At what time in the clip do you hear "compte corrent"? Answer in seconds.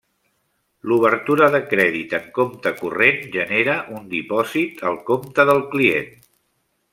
2.37-3.21